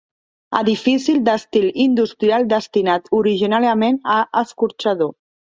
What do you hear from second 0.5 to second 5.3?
Edifici d'estil industrial destinat originàriament a escorxador.